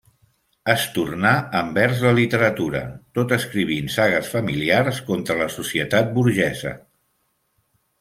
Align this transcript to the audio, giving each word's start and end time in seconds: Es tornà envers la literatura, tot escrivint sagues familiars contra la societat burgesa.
Es 0.73 0.85
tornà 0.95 1.33
envers 1.59 2.01
la 2.07 2.13
literatura, 2.21 2.81
tot 3.19 3.37
escrivint 3.39 3.93
sagues 3.99 4.35
familiars 4.37 5.05
contra 5.13 5.41
la 5.45 5.53
societat 5.61 6.13
burgesa. 6.21 6.77